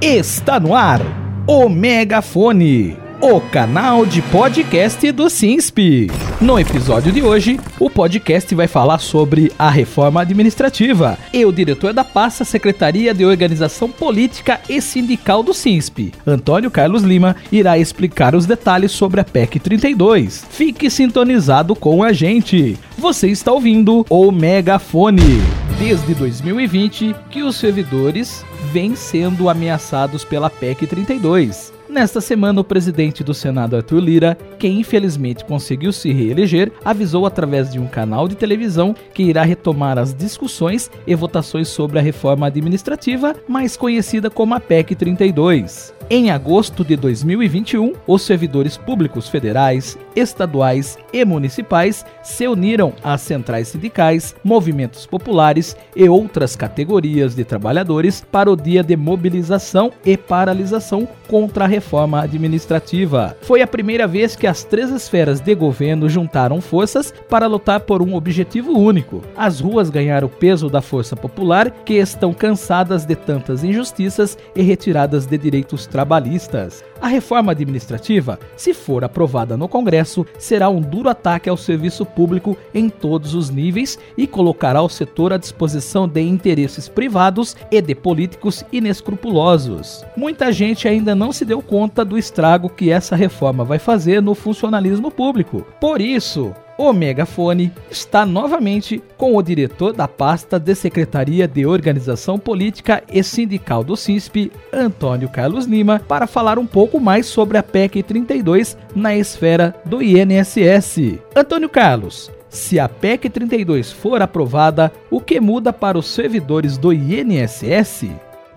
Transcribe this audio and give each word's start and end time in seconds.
Está 0.00 0.60
no 0.60 0.76
ar 0.76 1.00
o 1.44 1.68
Megafone, 1.68 2.96
o 3.20 3.40
canal 3.40 4.06
de 4.06 4.22
podcast 4.22 5.10
do 5.10 5.28
SINSP. 5.28 6.08
No 6.40 6.56
episódio 6.56 7.10
de 7.10 7.20
hoje, 7.20 7.58
o 7.80 7.90
podcast 7.90 8.54
vai 8.54 8.68
falar 8.68 9.00
sobre 9.00 9.50
a 9.58 9.68
reforma 9.68 10.20
administrativa 10.20 11.18
e 11.32 11.44
o 11.44 11.50
diretor 11.50 11.92
da 11.92 12.04
pasta 12.04 12.44
Secretaria 12.44 13.12
de 13.12 13.24
Organização 13.24 13.90
Política 13.90 14.60
e 14.68 14.80
Sindical 14.80 15.42
do 15.42 15.52
SINSP, 15.52 16.12
Antônio 16.24 16.70
Carlos 16.70 17.02
Lima, 17.02 17.34
irá 17.50 17.76
explicar 17.76 18.36
os 18.36 18.46
detalhes 18.46 18.92
sobre 18.92 19.20
a 19.20 19.24
PEC 19.24 19.58
32. 19.58 20.46
Fique 20.48 20.88
sintonizado 20.88 21.74
com 21.74 22.04
a 22.04 22.12
gente. 22.12 22.78
Você 22.96 23.26
está 23.26 23.50
ouvindo 23.50 24.06
o 24.08 24.30
Megafone. 24.30 25.42
Desde 25.76 26.14
2020 26.14 27.16
que 27.32 27.42
os 27.42 27.56
servidores 27.56 28.44
vêm 28.68 28.94
sendo 28.94 29.48
ameaçados 29.48 30.24
pela 30.24 30.50
PEC 30.50 30.86
32. 30.86 31.77
Nesta 31.98 32.20
semana, 32.20 32.60
o 32.60 32.64
presidente 32.64 33.24
do 33.24 33.34
Senado, 33.34 33.74
Arthur 33.74 33.98
Lira, 33.98 34.38
que 34.56 34.68
infelizmente 34.68 35.44
conseguiu 35.44 35.92
se 35.92 36.12
reeleger, 36.12 36.70
avisou 36.84 37.26
através 37.26 37.72
de 37.72 37.80
um 37.80 37.88
canal 37.88 38.28
de 38.28 38.36
televisão 38.36 38.94
que 39.12 39.24
irá 39.24 39.42
retomar 39.42 39.98
as 39.98 40.14
discussões 40.14 40.88
e 41.04 41.16
votações 41.16 41.66
sobre 41.66 41.98
a 41.98 42.02
reforma 42.02 42.46
administrativa, 42.46 43.34
mais 43.48 43.76
conhecida 43.76 44.30
como 44.30 44.54
a 44.54 44.60
PEC 44.60 44.94
32. 44.94 45.92
Em 46.10 46.30
agosto 46.30 46.82
de 46.82 46.96
2021, 46.96 47.92
os 48.06 48.22
servidores 48.22 48.78
públicos 48.78 49.28
federais, 49.28 49.98
estaduais 50.16 50.96
e 51.12 51.22
municipais 51.22 52.06
se 52.22 52.46
uniram 52.48 52.94
às 53.02 53.20
centrais 53.20 53.68
sindicais, 53.68 54.34
movimentos 54.42 55.04
populares 55.04 55.76
e 55.94 56.08
outras 56.08 56.56
categorias 56.56 57.34
de 57.34 57.44
trabalhadores 57.44 58.24
para 58.32 58.50
o 58.50 58.56
dia 58.56 58.82
de 58.82 58.96
mobilização 58.96 59.92
e 60.02 60.16
paralisação 60.16 61.06
contra 61.28 61.64
a 61.64 61.68
reforma 61.68 61.87
administrativa. 61.96 63.36
Foi 63.42 63.62
a 63.62 63.66
primeira 63.66 64.06
vez 64.06 64.36
que 64.36 64.46
as 64.46 64.64
três 64.64 64.90
esferas 64.90 65.40
de 65.40 65.54
governo 65.54 66.08
juntaram 66.08 66.60
forças 66.60 67.12
para 67.28 67.46
lutar 67.46 67.80
por 67.80 68.02
um 68.02 68.14
objetivo 68.14 68.72
único. 68.72 69.22
As 69.36 69.60
ruas 69.60 69.90
ganharam 69.90 70.28
peso 70.28 70.68
da 70.68 70.80
força 70.80 71.16
popular, 71.16 71.70
que 71.70 71.94
estão 71.94 72.32
cansadas 72.32 73.04
de 73.04 73.14
tantas 73.14 73.64
injustiças 73.64 74.36
e 74.54 74.62
retiradas 74.62 75.26
de 75.26 75.38
direitos 75.38 75.86
trabalhistas. 75.86 76.84
A 77.00 77.06
reforma 77.06 77.52
administrativa, 77.52 78.38
se 78.56 78.74
for 78.74 79.04
aprovada 79.04 79.56
no 79.56 79.68
Congresso, 79.68 80.26
será 80.38 80.68
um 80.68 80.80
duro 80.80 81.08
ataque 81.08 81.48
ao 81.48 81.56
serviço 81.56 82.04
público 82.04 82.56
em 82.74 82.88
todos 82.88 83.34
os 83.34 83.50
níveis 83.50 83.98
e 84.16 84.26
colocará 84.26 84.82
o 84.82 84.88
setor 84.88 85.32
à 85.32 85.36
disposição 85.36 86.08
de 86.08 86.20
interesses 86.20 86.88
privados 86.88 87.56
e 87.70 87.80
de 87.80 87.94
políticos 87.94 88.64
inescrupulosos. 88.72 90.04
Muita 90.16 90.50
gente 90.50 90.88
ainda 90.88 91.14
não 91.14 91.32
se 91.32 91.44
deu 91.44 91.62
conta 91.62 92.04
do 92.04 92.18
estrago 92.18 92.68
que 92.68 92.90
essa 92.90 93.14
reforma 93.14 93.64
vai 93.64 93.78
fazer 93.78 94.20
no 94.20 94.34
funcionalismo 94.34 95.10
público. 95.10 95.64
Por 95.80 96.00
isso, 96.00 96.52
o 96.78 96.92
Megafone 96.92 97.72
está 97.90 98.24
novamente 98.24 99.02
com 99.16 99.36
o 99.36 99.42
diretor 99.42 99.92
da 99.92 100.06
pasta 100.06 100.60
de 100.60 100.76
Secretaria 100.76 101.48
de 101.48 101.66
Organização 101.66 102.38
Política 102.38 103.02
e 103.12 103.20
Sindical 103.24 103.82
do 103.82 103.96
SINSP, 103.96 104.52
Antônio 104.72 105.28
Carlos 105.28 105.66
Lima, 105.66 106.00
para 106.06 106.28
falar 106.28 106.56
um 106.56 106.66
pouco 106.66 107.00
mais 107.00 107.26
sobre 107.26 107.58
a 107.58 107.64
PEC 107.64 108.04
32 108.04 108.78
na 108.94 109.16
esfera 109.16 109.74
do 109.84 110.00
INSS. 110.00 111.18
Antônio 111.34 111.68
Carlos, 111.68 112.30
se 112.48 112.78
a 112.78 112.88
PEC 112.88 113.28
32 113.28 113.90
for 113.90 114.22
aprovada, 114.22 114.92
o 115.10 115.20
que 115.20 115.40
muda 115.40 115.72
para 115.72 115.98
os 115.98 116.06
servidores 116.06 116.78
do 116.78 116.92
INSS? 116.92 118.06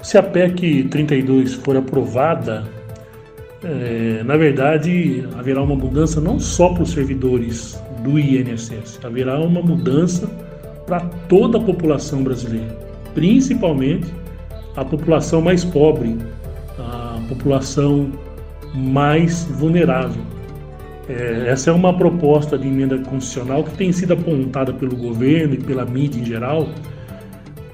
Se 0.04 0.18
a 0.20 0.22
PEC 0.22 0.84
32 0.92 1.56
for 1.56 1.76
aprovada, 1.76 2.68
é, 3.64 4.22
na 4.24 4.38
verdade 4.38 5.28
haverá 5.38 5.64
uma 5.64 5.76
mudança 5.76 6.22
não 6.22 6.40
só 6.40 6.70
para 6.70 6.84
os 6.84 6.92
servidores 6.92 7.82
do 8.04 8.20
INSS. 8.20 9.00
Haverá 9.04 9.40
uma 9.40 9.62
mudança 9.62 10.28
para 10.86 11.02
toda 11.30 11.58
a 11.58 11.62
população 11.62 12.24
brasileira, 12.24 12.78
principalmente 13.14 14.08
a 14.76 14.84
população 14.84 15.42
mais 15.42 15.64
pobre, 15.64 16.18
a 16.80 17.20
população 17.30 18.12
mais 18.74 19.44
vulnerável. 19.46 20.22
É, 21.10 21.48
essa 21.48 21.70
é 21.70 21.74
uma 21.74 21.94
proposta 21.94 22.58
de 22.58 22.68
emenda 22.68 22.98
constitucional 22.98 23.64
que 23.64 23.72
tem 23.72 23.92
sido 23.92 24.14
apontada 24.14 24.74
pelo 24.74 24.96
governo 24.96 25.56
e 25.56 25.58
pela 25.58 25.86
mídia 25.86 26.20
em 26.22 26.26
geral 26.26 26.70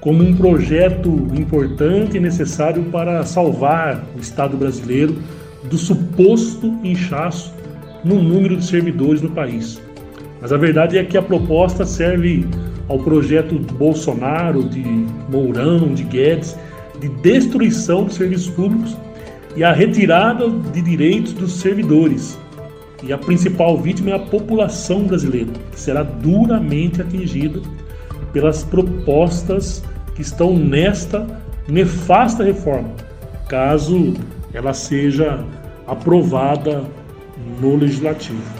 como 0.00 0.22
um 0.22 0.34
projeto 0.34 1.10
importante 1.34 2.16
e 2.16 2.20
necessário 2.20 2.84
para 2.84 3.24
salvar 3.24 4.04
o 4.16 4.20
Estado 4.20 4.56
brasileiro 4.56 5.16
do 5.64 5.76
suposto 5.76 6.78
inchaço 6.84 7.52
no 8.04 8.22
número 8.22 8.56
de 8.56 8.64
servidores 8.64 9.20
no 9.20 9.30
país. 9.30 9.80
Mas 10.40 10.52
a 10.52 10.56
verdade 10.56 10.98
é 10.98 11.04
que 11.04 11.18
a 11.18 11.22
proposta 11.22 11.84
serve 11.84 12.46
ao 12.88 12.98
projeto 12.98 13.58
Bolsonaro, 13.74 14.64
de 14.64 14.82
Mourão, 15.28 15.92
de 15.92 16.04
Guedes, 16.04 16.56
de 17.00 17.08
destruição 17.08 18.04
dos 18.04 18.14
serviços 18.14 18.50
públicos 18.50 18.96
e 19.56 19.64
a 19.64 19.72
retirada 19.72 20.48
de 20.48 20.80
direitos 20.80 21.32
dos 21.32 21.52
servidores. 21.52 22.38
E 23.02 23.12
a 23.12 23.18
principal 23.18 23.76
vítima 23.76 24.10
é 24.10 24.14
a 24.14 24.18
população 24.18 25.04
brasileira, 25.04 25.52
que 25.70 25.78
será 25.78 26.02
duramente 26.02 27.00
atingida 27.00 27.60
pelas 28.32 28.64
propostas 28.64 29.84
que 30.14 30.22
estão 30.22 30.56
nesta 30.56 31.26
nefasta 31.68 32.42
reforma, 32.42 32.90
caso 33.48 34.14
ela 34.52 34.72
seja 34.72 35.44
aprovada 35.86 36.82
no 37.60 37.76
legislativo. 37.76 38.57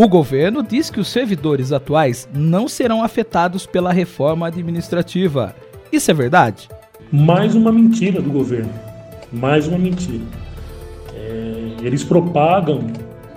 O 0.00 0.06
governo 0.06 0.62
diz 0.62 0.90
que 0.90 1.00
os 1.00 1.08
servidores 1.08 1.72
atuais 1.72 2.28
não 2.32 2.68
serão 2.68 3.02
afetados 3.02 3.66
pela 3.66 3.92
reforma 3.92 4.46
administrativa. 4.46 5.56
Isso 5.90 6.08
é 6.08 6.14
verdade? 6.14 6.68
Mais 7.10 7.56
uma 7.56 7.72
mentira 7.72 8.22
do 8.22 8.30
governo. 8.30 8.70
Mais 9.32 9.66
uma 9.66 9.76
mentira. 9.76 10.22
É, 11.16 11.72
eles 11.82 12.04
propagam, 12.04 12.86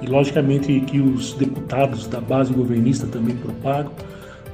e 0.03 0.05
logicamente 0.05 0.81
que 0.81 0.99
os 0.99 1.33
deputados 1.33 2.05
da 2.05 2.21
base 2.21 2.53
governista 2.53 3.07
também 3.07 3.35
propagam, 3.37 3.91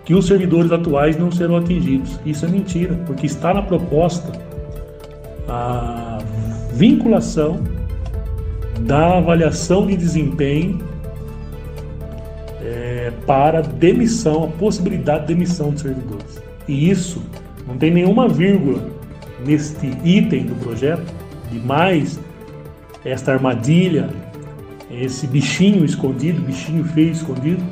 que 0.06 0.14
os 0.14 0.28
servidores 0.28 0.72
atuais 0.72 1.18
não 1.18 1.30
serão 1.30 1.58
atingidos. 1.58 2.18
Isso 2.26 2.46
é 2.46 2.48
mentira, 2.48 2.96
porque 3.06 3.26
está 3.26 3.54
na 3.54 3.62
proposta 3.62 4.32
a 5.50 6.20
vinculação 6.72 7.62
da 8.80 9.18
avaliação 9.18 9.86
de 9.86 9.98
desempenho 9.98 10.96
para 13.26 13.62
demissão, 13.62 14.46
a 14.46 14.48
possibilidade 14.48 15.22
de 15.22 15.34
demissão 15.34 15.72
de 15.72 15.82
servidores. 15.82 16.42
E 16.68 16.90
isso 16.90 17.22
não 17.68 17.78
tem 17.78 17.92
nenhuma 17.92 18.28
vírgula 18.28 18.82
neste 19.46 19.88
item 20.04 20.46
do 20.46 20.56
projeto, 20.56 21.14
de 21.52 21.60
mais 21.60 22.20
esta 23.04 23.34
armadilha, 23.34 24.10
esse 24.92 25.28
bichinho 25.28 25.86
escondido, 25.86 26.42
bichinho 26.42 26.84
feio 26.84 27.12
escondido, 27.12 27.64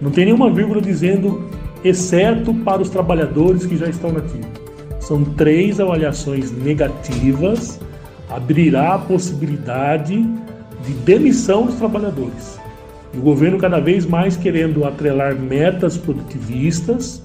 não 0.00 0.10
tem 0.10 0.26
nenhuma 0.26 0.50
vírgula 0.50 0.80
dizendo 0.80 1.48
exceto 1.84 2.52
para 2.54 2.82
os 2.82 2.90
trabalhadores 2.90 3.66
que 3.66 3.76
já 3.76 3.86
estão 3.86 4.12
nativos. 4.12 4.48
São 5.00 5.24
três 5.24 5.80
avaliações 5.80 6.50
negativas, 6.50 7.80
abrirá 8.30 8.94
a 8.94 8.98
possibilidade 8.98 10.22
de 10.84 10.92
demissão 11.04 11.66
dos 11.66 11.76
trabalhadores. 11.76 12.58
O 13.14 13.20
governo 13.20 13.58
cada 13.58 13.80
vez 13.80 14.04
mais 14.04 14.36
querendo 14.36 14.84
atrelar 14.84 15.34
metas 15.34 15.96
produtivistas 15.96 17.22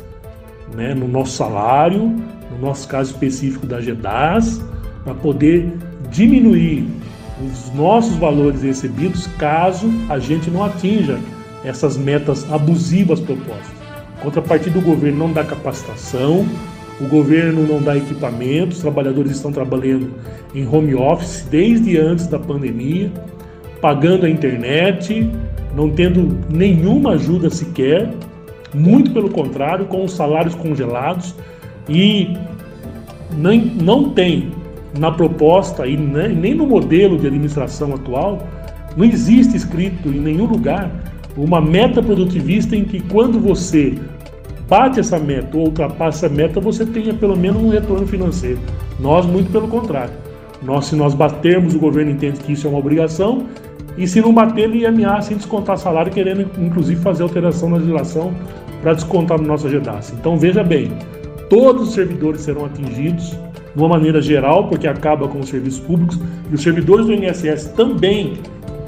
né, 0.75 0.93
no 0.93 1.07
nosso 1.07 1.33
salário, 1.37 2.01
no 2.51 2.59
nosso 2.59 2.87
caso 2.87 3.11
específico 3.11 3.65
da 3.65 3.81
GEDAS, 3.81 4.61
para 5.03 5.13
poder 5.13 5.71
diminuir 6.09 6.87
os 7.41 7.73
nossos 7.73 8.15
valores 8.15 8.61
recebidos 8.61 9.27
caso 9.37 9.89
a 10.09 10.19
gente 10.19 10.49
não 10.49 10.63
atinja 10.63 11.19
essas 11.65 11.97
metas 11.97 12.49
abusivas 12.51 13.19
propostas. 13.19 13.71
Contrapartida, 14.21 14.79
o 14.79 14.81
governo 14.81 15.17
não 15.17 15.33
dá 15.33 15.43
capacitação, 15.43 16.45
o 17.01 17.07
governo 17.07 17.65
não 17.67 17.81
dá 17.81 17.97
equipamento, 17.97 18.73
os 18.73 18.79
trabalhadores 18.79 19.33
estão 19.33 19.51
trabalhando 19.51 20.13
em 20.53 20.67
home 20.67 20.95
office 20.95 21.45
desde 21.49 21.97
antes 21.97 22.27
da 22.27 22.39
pandemia, 22.39 23.11
pagando 23.81 24.25
a 24.25 24.29
internet, 24.29 25.29
não 25.75 25.89
tendo 25.89 26.37
nenhuma 26.49 27.11
ajuda 27.11 27.49
sequer, 27.49 28.13
muito 28.73 29.11
pelo 29.11 29.29
contrário, 29.29 29.85
com 29.85 30.03
os 30.03 30.13
salários 30.13 30.55
congelados 30.55 31.35
e 31.87 32.35
nem, 33.37 33.65
não 33.65 34.09
tem 34.09 34.51
na 34.97 35.11
proposta 35.11 35.87
e 35.87 35.97
nem 35.97 36.53
no 36.53 36.67
modelo 36.67 37.17
de 37.17 37.27
administração 37.27 37.93
atual, 37.93 38.47
não 38.95 39.05
existe 39.05 39.55
escrito 39.57 40.09
em 40.09 40.19
nenhum 40.19 40.45
lugar 40.45 40.91
uma 41.35 41.59
meta 41.59 42.01
produtivista 42.01 42.75
em 42.75 42.83
que 42.83 42.99
quando 42.99 43.39
você 43.39 43.95
bate 44.69 44.99
essa 44.99 45.19
meta 45.19 45.57
ou 45.57 45.65
ultrapassa 45.65 46.27
essa 46.27 46.35
meta, 46.35 46.59
você 46.59 46.85
tenha 46.85 47.13
pelo 47.13 47.35
menos 47.35 47.61
um 47.61 47.69
retorno 47.69 48.05
financeiro. 48.07 48.59
Nós, 48.99 49.25
muito 49.25 49.51
pelo 49.51 49.67
contrário. 49.67 50.13
Nós, 50.61 50.85
se 50.85 50.95
nós 50.95 51.13
batermos, 51.13 51.75
o 51.75 51.79
governo 51.79 52.11
entende 52.11 52.39
que 52.39 52.53
isso 52.53 52.67
é 52.67 52.69
uma 52.69 52.79
obrigação, 52.79 53.47
e 53.97 54.07
se 54.07 54.21
não 54.21 54.33
bater, 54.33 54.63
ele 54.63 54.85
ameaça 54.85 55.33
em 55.33 55.37
descontar 55.37 55.77
salário, 55.77 56.11
querendo 56.11 56.49
inclusive 56.59 56.99
fazer 57.01 57.23
alteração 57.23 57.69
na 57.69 57.77
legislação 57.77 58.33
para 58.81 58.93
descontar 58.93 59.39
no 59.39 59.47
nosso 59.47 59.69
GEDAS. 59.69 60.13
Então 60.19 60.37
veja 60.37 60.63
bem, 60.63 60.91
todos 61.49 61.89
os 61.89 61.93
servidores 61.93 62.41
serão 62.41 62.65
atingidos 62.65 63.31
de 63.75 63.79
uma 63.79 63.89
maneira 63.89 64.21
geral, 64.21 64.67
porque 64.67 64.87
acaba 64.87 65.27
com 65.27 65.39
os 65.39 65.49
serviços 65.49 65.79
públicos, 65.79 66.19
e 66.51 66.55
os 66.55 66.61
servidores 66.61 67.05
do 67.05 67.13
INSS 67.13 67.69
também 67.75 68.37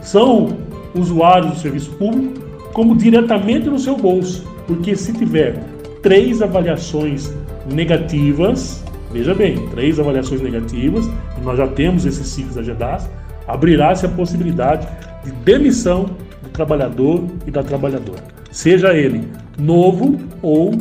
são 0.01 0.57
usuários 0.93 1.53
do 1.53 1.59
serviço 1.59 1.91
público, 1.91 2.43
como 2.73 2.95
diretamente 2.95 3.69
no 3.69 3.79
seu 3.79 3.95
bolso, 3.95 4.45
porque 4.67 4.95
se 4.95 5.13
tiver 5.13 5.63
três 6.01 6.41
avaliações 6.41 7.33
negativas, 7.71 8.83
veja 9.11 9.33
bem, 9.33 9.67
três 9.69 9.99
avaliações 9.99 10.41
negativas, 10.41 11.09
e 11.37 11.41
nós 11.41 11.57
já 11.57 11.67
temos 11.67 12.05
esses 12.05 12.27
ciclos 12.27 12.55
da 12.55 12.61
GEDAS, 12.61 13.09
abrirá-se 13.47 14.05
a 14.05 14.09
possibilidade 14.09 14.87
de 15.23 15.31
demissão 15.31 16.05
do 16.41 16.49
trabalhador 16.49 17.23
e 17.45 17.51
da 17.51 17.63
trabalhadora, 17.63 18.23
seja 18.51 18.93
ele 18.93 19.27
novo 19.57 20.19
ou 20.41 20.71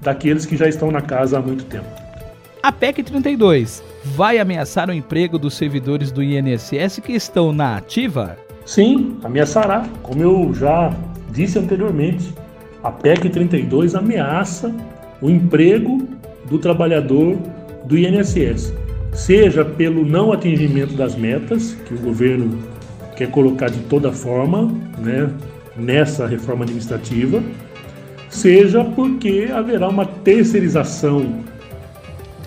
daqueles 0.00 0.46
que 0.46 0.56
já 0.56 0.68
estão 0.68 0.90
na 0.90 1.00
casa 1.00 1.38
há 1.38 1.42
muito 1.42 1.64
tempo. 1.64 1.86
A 2.62 2.70
PEC 2.70 3.02
32 3.02 3.82
vai 4.04 4.38
ameaçar 4.38 4.90
o 4.90 4.92
emprego 4.92 5.38
dos 5.38 5.54
servidores 5.54 6.12
do 6.12 6.22
INSS 6.22 7.00
que 7.02 7.12
estão 7.12 7.52
na 7.52 7.76
ativa? 7.76 8.36
Sim, 8.66 9.16
ameaçará. 9.24 9.86
Como 10.02 10.22
eu 10.22 10.52
já 10.54 10.94
disse 11.30 11.58
anteriormente, 11.58 12.34
a 12.82 12.90
PEC 12.90 13.30
32 13.30 13.94
ameaça 13.94 14.74
o 15.20 15.30
emprego 15.30 16.06
do 16.48 16.58
trabalhador 16.58 17.36
do 17.84 17.96
INSS, 17.98 18.72
seja 19.12 19.64
pelo 19.64 20.04
não 20.04 20.32
atingimento 20.32 20.94
das 20.94 21.14
metas 21.16 21.72
que 21.86 21.94
o 21.94 21.98
governo 21.98 22.58
quer 23.16 23.30
colocar 23.30 23.68
de 23.68 23.80
toda 23.80 24.12
forma, 24.12 24.72
né, 24.98 25.30
nessa 25.76 26.26
reforma 26.26 26.64
administrativa, 26.64 27.42
seja 28.28 28.84
porque 28.84 29.48
haverá 29.52 29.88
uma 29.88 30.06
terceirização 30.06 31.40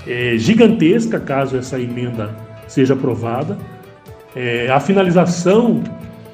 é, 0.07 0.35
gigantesca 0.37 1.19
caso 1.19 1.57
essa 1.57 1.79
emenda 1.79 2.35
seja 2.67 2.93
aprovada, 2.93 3.57
é, 4.35 4.69
a 4.69 4.79
finalização 4.79 5.83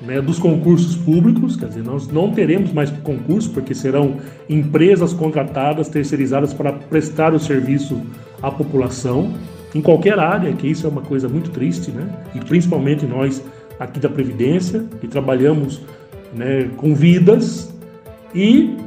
né, 0.01 0.21
dos 0.21 0.39
concursos 0.39 0.95
públicos, 0.95 1.55
quer 1.55 1.67
dizer, 1.67 1.83
nós 1.83 2.07
não 2.07 2.31
teremos 2.31 2.71
mais 2.71 2.89
concurso, 3.03 3.51
porque 3.51 3.75
serão 3.75 4.15
empresas 4.47 5.13
contratadas, 5.13 5.89
terceirizadas 5.89 6.53
para 6.53 6.71
prestar 6.71 7.33
o 7.33 7.39
serviço 7.39 8.01
à 8.41 8.49
população, 8.49 9.33
em 9.73 9.81
qualquer 9.81 10.17
área, 10.17 10.51
que 10.53 10.67
isso 10.67 10.85
é 10.85 10.89
uma 10.89 11.01
coisa 11.01 11.27
muito 11.29 11.51
triste, 11.51 11.91
né? 11.91 12.07
E 12.33 12.39
principalmente 12.39 13.05
nós 13.05 13.43
aqui 13.79 13.99
da 13.99 14.09
Previdência, 14.09 14.83
que 14.99 15.07
trabalhamos 15.07 15.81
né, 16.33 16.69
com 16.77 16.93
vidas, 16.93 17.73
e 18.33 18.77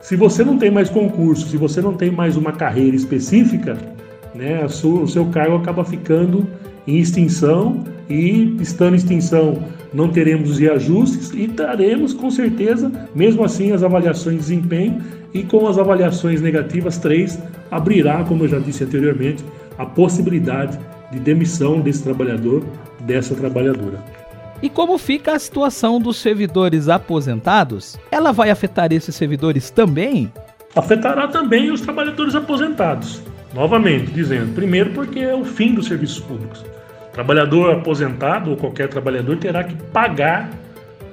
se 0.00 0.16
você 0.16 0.44
não 0.44 0.56
tem 0.56 0.70
mais 0.70 0.88
concurso, 0.88 1.48
se 1.48 1.56
você 1.56 1.80
não 1.80 1.94
tem 1.94 2.10
mais 2.10 2.36
uma 2.36 2.52
carreira 2.52 2.96
específica, 2.96 3.76
né, 4.34 4.66
sua, 4.68 5.02
o 5.02 5.08
seu 5.08 5.26
cargo 5.26 5.56
acaba 5.56 5.84
ficando 5.84 6.46
em 6.86 6.98
extinção 6.98 7.84
e 8.08 8.56
estando 8.60 8.94
em 8.94 8.96
extinção 8.96 9.58
não 9.92 10.08
teremos 10.08 10.50
os 10.50 10.58
reajustes 10.58 11.32
e 11.32 11.46
daremos 11.46 12.12
com 12.12 12.30
certeza, 12.30 12.90
mesmo 13.14 13.44
assim, 13.44 13.72
as 13.72 13.82
avaliações 13.82 14.36
de 14.36 14.42
desempenho 14.42 15.02
e 15.32 15.42
com 15.42 15.66
as 15.66 15.78
avaliações 15.78 16.40
negativas 16.40 16.98
3 16.98 17.38
abrirá, 17.70 18.22
como 18.24 18.44
eu 18.44 18.48
já 18.48 18.58
disse 18.58 18.84
anteriormente, 18.84 19.44
a 19.78 19.84
possibilidade 19.84 20.78
de 21.10 21.18
demissão 21.18 21.80
desse 21.80 22.02
trabalhador, 22.02 22.64
dessa 23.00 23.34
trabalhadora. 23.34 24.02
E 24.62 24.70
como 24.70 24.96
fica 24.96 25.34
a 25.34 25.38
situação 25.38 26.00
dos 26.00 26.16
servidores 26.16 26.88
aposentados? 26.88 27.98
Ela 28.10 28.32
vai 28.32 28.50
afetar 28.50 28.92
esses 28.92 29.14
servidores 29.14 29.70
também? 29.70 30.32
Afetará 30.74 31.28
também 31.28 31.70
os 31.70 31.80
trabalhadores 31.80 32.34
aposentados. 32.34 33.22
Novamente, 33.54 34.10
dizendo, 34.10 34.54
primeiro 34.54 34.90
porque 34.90 35.20
é 35.20 35.34
o 35.34 35.44
fim 35.44 35.74
dos 35.74 35.86
serviços 35.86 36.20
públicos. 36.20 36.64
Trabalhador 37.12 37.72
aposentado 37.72 38.50
ou 38.50 38.56
qualquer 38.56 38.88
trabalhador 38.88 39.36
terá 39.38 39.64
que 39.64 39.74
pagar 39.74 40.50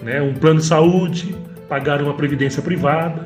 né, 0.01 0.21
um 0.21 0.33
plano 0.33 0.59
de 0.59 0.65
saúde, 0.65 1.35
pagar 1.69 2.01
uma 2.01 2.13
previdência 2.13 2.61
privada 2.61 3.25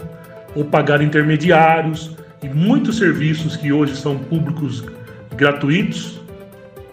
ou 0.55 0.63
pagar 0.63 1.01
intermediários 1.01 2.15
e 2.43 2.47
muitos 2.47 2.97
serviços 2.97 3.55
que 3.55 3.71
hoje 3.71 3.95
são 3.95 4.17
públicos 4.17 4.83
gratuitos, 5.37 6.19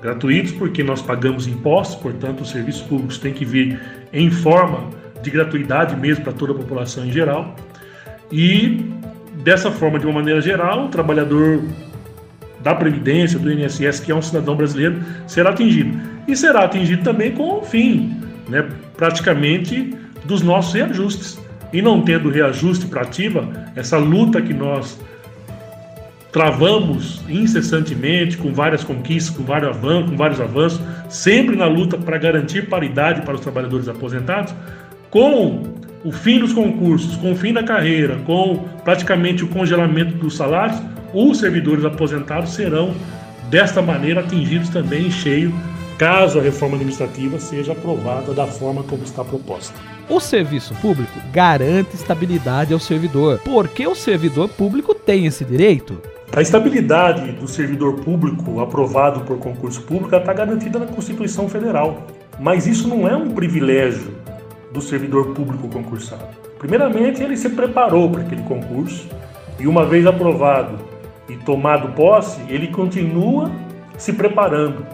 gratuitos 0.01 0.53
porque 0.53 0.85
nós 0.85 1.01
pagamos 1.01 1.47
impostos, 1.47 1.97
portanto 1.97 2.43
os 2.43 2.51
serviços 2.51 2.83
públicos 2.83 3.19
têm 3.19 3.33
que 3.33 3.45
vir 3.45 3.81
em 4.13 4.31
forma 4.31 4.91
de 5.23 5.31
gratuidade 5.31 5.97
mesmo 5.97 6.23
para 6.23 6.33
toda 6.33 6.53
a 6.53 6.55
população 6.55 7.07
em 7.07 7.11
geral. 7.11 7.57
E 8.31 8.91
dessa 9.43 9.71
forma, 9.71 9.99
de 9.99 10.07
uma 10.07 10.15
maneira 10.15 10.41
geral, 10.41 10.87
o 10.87 10.89
trabalhador 10.89 11.63
da 12.61 12.75
Previdência, 12.75 13.39
do 13.39 13.51
INSS, 13.51 14.01
que 14.01 14.13
é 14.13 14.15
um 14.15 14.23
cidadão 14.23 14.57
brasileiro, 14.57 15.03
será 15.27 15.51
atingido. 15.51 15.99
E 16.27 16.37
será 16.37 16.65
atingido 16.65 17.03
também 17.03 17.33
com 17.33 17.59
o 17.59 17.63
fim, 17.63 18.17
né, 18.49 18.67
praticamente, 18.97 19.95
dos 20.25 20.43
nossos 20.43 20.73
reajustes. 20.73 21.39
E 21.73 21.83
não 21.83 22.03
tendo 22.03 22.31
reajuste 22.31 22.87
para 22.87 23.03
ativa, 23.03 23.49
essa 23.75 23.99
luta 23.99 24.41
que 24.41 24.55
nós 24.55 24.99
travamos 26.35 27.21
incessantemente, 27.29 28.37
com 28.37 28.53
várias 28.53 28.83
conquistas, 28.83 29.37
com 29.37 29.45
vários 29.45 29.77
avanços, 29.77 30.11
com 30.11 30.17
vários 30.17 30.41
avanços, 30.41 30.81
sempre 31.09 31.55
na 31.55 31.67
luta 31.67 31.97
para 31.97 32.19
garantir 32.19 32.69
paridade 32.69 33.23
para 33.23 33.37
os 33.37 33.41
trabalhadores 33.41 33.87
aposentados, 33.87 34.53
com 35.11 35.63
o 36.03 36.11
fim 36.11 36.41
dos 36.41 36.53
concursos, 36.53 37.15
com 37.19 37.31
o 37.31 37.37
fim 37.37 37.53
da 37.53 37.63
carreira, 37.63 38.17
com 38.27 38.65
praticamente 38.83 39.45
o 39.45 39.49
congelamento 39.49 40.17
dos 40.17 40.37
salários, 40.37 40.83
os 41.13 41.39
servidores 41.39 41.85
aposentados 41.85 42.53
serão, 42.53 42.93
desta 43.49 43.81
maneira, 43.81 44.19
atingidos 44.19 44.71
também 44.71 45.07
em 45.07 45.13
cheio, 45.13 45.55
caso 45.97 46.41
a 46.41 46.43
reforma 46.43 46.75
administrativa 46.75 47.39
seja 47.39 47.71
aprovada 47.71 48.35
da 48.35 48.49
forma 48.49 48.83
como 48.83 49.05
está 49.05 49.25
proposta. 49.25 49.79
O 50.09 50.19
serviço 50.19 50.75
público 50.83 51.17
garante 51.33 51.95
estabilidade 51.95 52.75
ao 52.75 52.81
servidor, 52.81 53.41
porque 53.45 53.87
o 53.87 53.95
servidor 53.95 54.49
público 54.49 54.97
tem 54.97 55.27
esse 55.27 55.45
direito. 55.45 56.03
A 56.37 56.43
estabilidade 56.43 57.31
do 57.31 57.47
servidor 57.47 58.01
público 58.01 58.59
aprovado 58.59 59.21
por 59.21 59.39
concurso 59.39 59.81
público 59.83 60.17
está 60.17 60.33
garantida 60.33 60.81
na 60.81 60.87
Constituição 60.87 61.49
Federal. 61.49 62.09
Mas 62.41 62.67
isso 62.67 62.89
não 62.89 63.07
é 63.07 63.15
um 63.17 63.31
privilégio 63.31 64.13
do 64.73 64.81
servidor 64.81 65.33
público 65.33 65.69
concursado. 65.69 66.27
Primeiramente, 66.59 67.23
ele 67.23 67.37
se 67.37 67.49
preparou 67.51 68.11
para 68.11 68.23
aquele 68.23 68.43
concurso 68.43 69.09
e, 69.61 69.69
uma 69.69 69.87
vez 69.87 70.05
aprovado 70.07 70.77
e 71.29 71.37
tomado 71.37 71.95
posse, 71.95 72.41
ele 72.49 72.67
continua 72.67 73.49
se 73.97 74.13
preparando. 74.13 74.85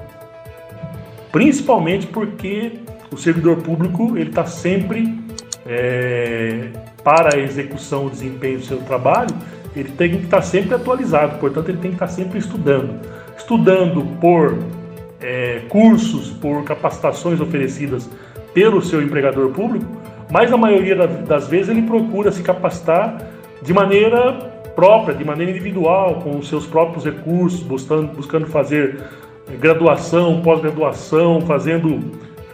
Principalmente 1.32 2.06
porque 2.06 2.80
o 3.10 3.16
servidor 3.16 3.62
público 3.62 4.14
ele 4.14 4.28
está 4.28 4.44
sempre 4.44 5.18
é, 5.64 6.68
para 7.02 7.34
a 7.34 7.40
execução, 7.40 8.06
o 8.06 8.10
desempenho 8.10 8.58
do 8.58 8.64
seu 8.66 8.78
trabalho, 8.82 9.34
ele 9.74 9.90
tem 9.90 10.10
que 10.10 10.24
estar 10.24 10.42
sempre 10.42 10.74
atualizado. 10.74 11.38
Portanto, 11.38 11.68
ele 11.68 11.78
tem 11.78 11.90
que 11.90 11.96
estar 11.96 12.08
sempre 12.08 12.38
estudando, 12.38 13.00
estudando 13.36 14.04
por 14.20 14.58
é, 15.20 15.62
cursos, 15.68 16.30
por 16.30 16.64
capacitações 16.64 17.40
oferecidas 17.40 18.08
pelo 18.52 18.82
seu 18.82 19.00
empregador 19.02 19.50
público, 19.50 19.86
mas 20.30 20.52
a 20.52 20.56
maioria 20.56 20.96
das 21.06 21.48
vezes 21.48 21.68
ele 21.68 21.82
procura 21.82 22.32
se 22.32 22.42
capacitar 22.42 23.18
de 23.62 23.72
maneira 23.72 24.32
própria, 24.74 25.14
de 25.14 25.24
maneira 25.24 25.50
individual, 25.50 26.16
com 26.16 26.38
os 26.38 26.48
seus 26.48 26.66
próprios 26.66 27.04
recursos, 27.04 27.62
buscando, 27.62 28.12
buscando 28.14 28.46
fazer 28.46 28.98
graduação, 29.58 30.40
pós-graduação, 30.42 31.40
fazendo 31.42 32.00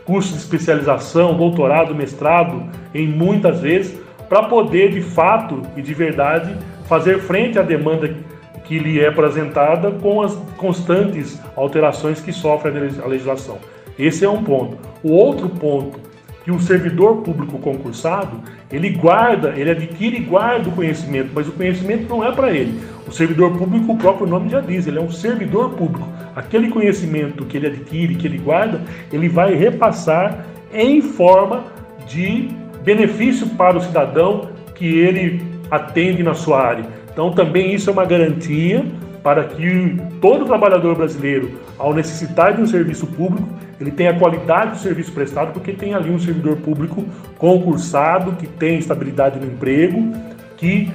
cursos 0.04 0.32
de 0.32 0.38
especialização, 0.38 1.36
doutorado, 1.36 1.94
mestrado, 1.94 2.62
em 2.94 3.06
muitas 3.06 3.60
vezes, 3.60 3.98
para 4.28 4.44
poder 4.44 4.90
de 4.90 5.02
fato 5.02 5.62
e 5.76 5.82
de 5.82 5.94
verdade 5.94 6.56
fazer 6.88 7.20
frente 7.20 7.58
à 7.58 7.62
demanda 7.62 8.14
que 8.64 8.78
lhe 8.78 9.00
é 9.00 9.08
apresentada 9.08 9.90
com 9.92 10.20
as 10.22 10.34
constantes 10.56 11.40
alterações 11.54 12.20
que 12.20 12.32
sofre 12.32 12.70
a 12.70 13.06
legislação. 13.06 13.58
Esse 13.98 14.24
é 14.24 14.28
um 14.28 14.42
ponto. 14.42 14.76
O 15.02 15.12
outro 15.12 15.48
ponto 15.48 16.00
que 16.44 16.50
o 16.52 16.60
servidor 16.60 17.22
público 17.22 17.58
concursado, 17.58 18.40
ele 18.70 18.90
guarda, 18.90 19.54
ele 19.56 19.70
adquire 19.70 20.18
e 20.18 20.20
guarda 20.20 20.68
o 20.68 20.72
conhecimento, 20.72 21.30
mas 21.34 21.48
o 21.48 21.52
conhecimento 21.52 22.08
não 22.08 22.24
é 22.24 22.30
para 22.30 22.52
ele. 22.52 22.80
O 23.06 23.10
servidor 23.10 23.56
público, 23.56 23.92
o 23.92 23.96
próprio 23.96 24.28
nome 24.28 24.48
já 24.48 24.60
diz, 24.60 24.86
ele 24.86 24.98
é 24.98 25.02
um 25.02 25.10
servidor 25.10 25.70
público. 25.70 26.08
Aquele 26.36 26.68
conhecimento 26.68 27.44
que 27.46 27.56
ele 27.56 27.66
adquire, 27.66 28.14
que 28.14 28.28
ele 28.28 28.38
guarda, 28.38 28.80
ele 29.12 29.28
vai 29.28 29.54
repassar 29.54 30.46
em 30.72 31.00
forma 31.00 31.64
de 32.06 32.48
benefício 32.84 33.48
para 33.48 33.76
o 33.76 33.80
cidadão 33.80 34.50
que 34.76 34.86
ele 34.86 35.42
atende 35.70 36.22
na 36.22 36.34
sua 36.34 36.60
área. 36.60 36.84
Então 37.12 37.32
também 37.32 37.74
isso 37.74 37.90
é 37.90 37.92
uma 37.92 38.04
garantia 38.04 38.84
para 39.22 39.44
que 39.44 39.98
todo 40.20 40.44
trabalhador 40.44 40.94
brasileiro, 40.94 41.50
ao 41.78 41.92
necessitar 41.92 42.54
de 42.54 42.62
um 42.62 42.66
serviço 42.66 43.06
público, 43.08 43.48
ele 43.80 43.90
tenha 43.90 44.10
a 44.10 44.18
qualidade 44.18 44.72
do 44.72 44.78
serviço 44.78 45.12
prestado, 45.12 45.52
porque 45.52 45.72
tem 45.72 45.94
ali 45.94 46.10
um 46.10 46.18
servidor 46.18 46.56
público 46.58 47.04
concursado, 47.36 48.32
que 48.32 48.46
tem 48.46 48.78
estabilidade 48.78 49.38
no 49.38 49.46
emprego, 49.46 50.12
que 50.56 50.90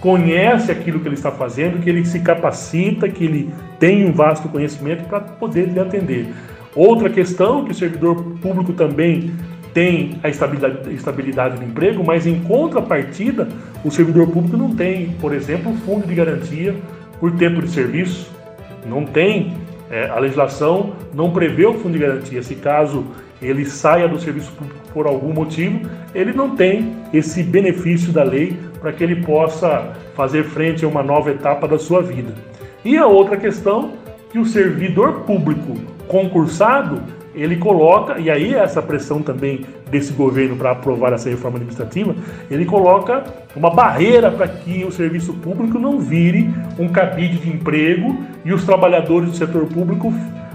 conhece 0.00 0.70
aquilo 0.70 1.00
que 1.00 1.08
ele 1.08 1.14
está 1.14 1.30
fazendo, 1.30 1.80
que 1.80 1.88
ele 1.88 2.04
se 2.04 2.20
capacita, 2.20 3.08
que 3.08 3.24
ele 3.24 3.50
tem 3.78 4.04
um 4.04 4.12
vasto 4.12 4.48
conhecimento 4.48 5.04
para 5.04 5.20
poder 5.20 5.66
lhe 5.68 5.80
atender. 5.80 6.26
Outra 6.74 7.08
questão 7.08 7.64
que 7.64 7.70
o 7.70 7.74
servidor 7.74 8.16
público 8.42 8.72
também 8.72 9.32
tem 9.72 10.18
a 10.22 10.28
estabilidade, 10.28 10.92
estabilidade 10.92 11.58
do 11.58 11.64
emprego, 11.64 12.04
mas 12.04 12.26
em 12.26 12.40
contrapartida, 12.40 13.48
o 13.86 13.90
servidor 13.92 14.26
público 14.26 14.56
não 14.56 14.74
tem, 14.74 15.10
por 15.20 15.32
exemplo, 15.32 15.72
fundo 15.86 16.08
de 16.08 16.14
garantia 16.14 16.74
por 17.20 17.30
tempo 17.36 17.62
de 17.62 17.70
serviço, 17.70 18.28
não 18.84 19.06
tem. 19.06 19.54
É, 19.88 20.08
a 20.08 20.18
legislação 20.18 20.94
não 21.14 21.30
prevê 21.30 21.64
o 21.64 21.74
fundo 21.74 21.92
de 21.92 22.00
garantia. 22.00 22.42
Se 22.42 22.56
caso 22.56 23.04
ele 23.40 23.64
saia 23.64 24.08
do 24.08 24.18
serviço 24.18 24.50
público 24.52 24.80
por 24.92 25.06
algum 25.06 25.32
motivo, 25.32 25.88
ele 26.12 26.32
não 26.32 26.56
tem 26.56 26.96
esse 27.12 27.44
benefício 27.44 28.12
da 28.12 28.24
lei 28.24 28.58
para 28.80 28.92
que 28.92 29.04
ele 29.04 29.22
possa 29.24 29.92
fazer 30.16 30.42
frente 30.42 30.84
a 30.84 30.88
uma 30.88 31.04
nova 31.04 31.30
etapa 31.30 31.68
da 31.68 31.78
sua 31.78 32.02
vida. 32.02 32.34
E 32.84 32.96
a 32.96 33.06
outra 33.06 33.36
questão 33.36 33.92
que 34.32 34.38
o 34.40 34.44
servidor 34.44 35.20
público 35.20 35.76
concursado 36.08 37.00
ele 37.36 37.56
coloca, 37.56 38.18
e 38.18 38.30
aí 38.30 38.54
essa 38.54 38.80
pressão 38.80 39.22
também 39.22 39.60
desse 39.90 40.12
governo 40.12 40.56
para 40.56 40.70
aprovar 40.72 41.12
essa 41.12 41.28
reforma 41.28 41.58
administrativa, 41.58 42.14
ele 42.50 42.64
coloca 42.64 43.24
uma 43.54 43.70
barreira 43.70 44.30
para 44.30 44.48
que 44.48 44.84
o 44.84 44.90
serviço 44.90 45.34
público 45.34 45.78
não 45.78 46.00
vire 46.00 46.50
um 46.78 46.88
cabide 46.88 47.38
de 47.38 47.50
emprego 47.50 48.16
e 48.44 48.52
os 48.52 48.64
trabalhadores 48.64 49.30
do 49.30 49.36
setor 49.36 49.66
público 49.66 50.12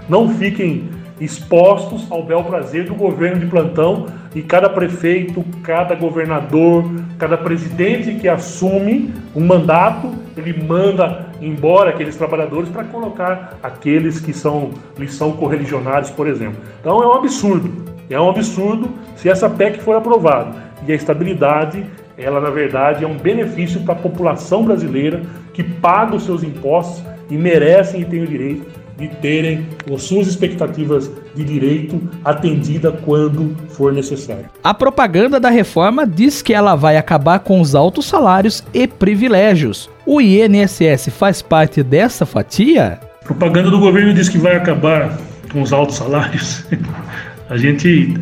não 0.09 0.29
fiquem 0.29 0.89
expostos 1.19 2.07
ao 2.11 2.23
bel 2.23 2.43
prazer 2.43 2.85
do 2.85 2.95
governo 2.95 3.39
de 3.39 3.45
plantão 3.45 4.07
e 4.33 4.41
cada 4.41 4.67
prefeito, 4.67 5.45
cada 5.61 5.93
governador, 5.93 6.83
cada 7.19 7.37
presidente 7.37 8.15
que 8.15 8.27
assume 8.27 9.13
um 9.35 9.45
mandato, 9.45 10.11
ele 10.35 10.63
manda 10.63 11.30
embora 11.41 11.89
aqueles 11.89 12.15
trabalhadores 12.15 12.69
para 12.69 12.83
colocar 12.83 13.57
aqueles 13.61 14.19
que 14.19 14.31
são 14.31 14.71
lhes 14.97 15.13
são 15.13 15.33
correligionários, 15.33 16.11
por 16.11 16.27
exemplo. 16.27 16.61
Então 16.79 17.01
é 17.01 17.07
um 17.07 17.13
absurdo. 17.13 17.91
É 18.09 18.19
um 18.19 18.29
absurdo 18.29 18.89
se 19.15 19.27
essa 19.27 19.49
PEC 19.49 19.81
for 19.81 19.95
aprovada. 19.95 20.55
E 20.87 20.91
a 20.91 20.95
estabilidade, 20.95 21.85
ela 22.17 22.39
na 22.39 22.49
verdade 22.49 23.03
é 23.03 23.07
um 23.07 23.17
benefício 23.17 23.81
para 23.81 23.93
a 23.93 23.97
população 23.97 24.63
brasileira 24.63 25.21
que 25.53 25.63
paga 25.63 26.15
os 26.15 26.23
seus 26.23 26.43
impostos 26.43 27.03
e 27.29 27.37
merecem 27.37 28.01
e 28.01 28.05
têm 28.05 28.23
o 28.23 28.27
direito 28.27 28.80
de 29.01 29.15
terem 29.17 29.65
as 29.93 30.03
suas 30.03 30.27
expectativas 30.27 31.11
de 31.35 31.43
direito 31.43 32.01
atendida 32.23 32.91
quando 32.91 33.55
for 33.69 33.91
necessário. 33.91 34.45
A 34.63 34.73
propaganda 34.73 35.39
da 35.39 35.49
reforma 35.49 36.05
diz 36.05 36.41
que 36.41 36.53
ela 36.53 36.75
vai 36.75 36.97
acabar 36.97 37.39
com 37.39 37.59
os 37.59 37.73
altos 37.73 38.05
salários 38.05 38.63
e 38.73 38.87
privilégios. 38.87 39.89
O 40.05 40.21
INSS 40.21 41.09
faz 41.09 41.41
parte 41.41 41.81
dessa 41.81 42.25
fatia? 42.25 42.99
A 43.21 43.25
propaganda 43.25 43.71
do 43.71 43.79
governo 43.79 44.13
diz 44.13 44.29
que 44.29 44.37
vai 44.37 44.55
acabar 44.55 45.17
com 45.51 45.61
os 45.61 45.73
altos 45.73 45.97
salários. 45.97 46.65
A 47.49 47.57
gente 47.57 48.13